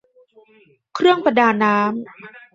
[0.95, 1.93] เครื่องประดาน้ำ